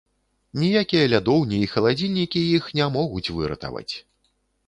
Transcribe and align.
Ніякія 0.61 1.09
лядоўні 1.13 1.59
і 1.65 1.67
халадзільнікі 1.73 2.41
іх 2.59 2.71
не 2.79 2.87
могуць 2.97 3.25
выратаваць. 3.35 3.89